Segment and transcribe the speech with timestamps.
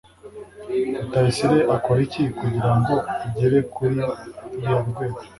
[1.01, 5.19] rutayisire akora iki kugirango agere kuri ruriya rwego